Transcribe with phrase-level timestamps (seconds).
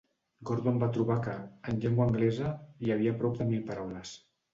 [0.49, 1.35] Gordon va trobar que,
[1.71, 2.49] en llengua anglesa,
[2.87, 4.15] hi havia prop de mil paraules.